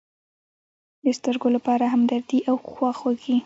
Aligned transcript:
د 1.03 1.05
سترگو 1.17 1.47
لپاره 1.55 1.83
همدردي 1.93 2.39
او 2.49 2.55
خواخوږي. 2.71 3.37